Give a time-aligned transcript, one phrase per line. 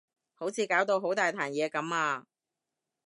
[0.33, 2.25] 好似搞到好大壇嘢噉啊